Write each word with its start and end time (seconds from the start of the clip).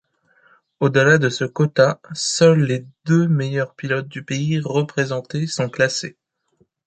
Au-delà 0.79 1.19
de 1.19 1.29
ce 1.29 1.45
quota, 1.45 2.01
seuls 2.13 2.63
les 2.63 2.87
deux 3.05 3.27
meilleurs 3.27 3.75
pilotes 3.75 4.07
du 4.07 4.23
pays 4.23 4.59
représenté 4.59 5.45
sont 5.45 5.69
classés. 5.69 6.17